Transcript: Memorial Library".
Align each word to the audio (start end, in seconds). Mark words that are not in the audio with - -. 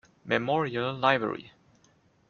Memorial 0.25 0.95
Library". 0.95 1.51